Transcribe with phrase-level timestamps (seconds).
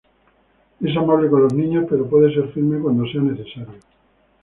[0.79, 3.75] Es amable con los niños, pero puede ser firme cuando sea necesario.